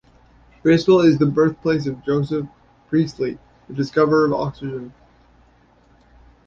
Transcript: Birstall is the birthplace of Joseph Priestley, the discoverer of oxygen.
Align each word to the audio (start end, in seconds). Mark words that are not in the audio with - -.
Birstall 0.63 1.05
is 1.05 1.19
the 1.19 1.27
birthplace 1.27 1.85
of 1.85 2.03
Joseph 2.03 2.47
Priestley, 2.89 3.37
the 3.67 3.75
discoverer 3.75 4.25
of 4.25 4.33
oxygen. 4.33 4.95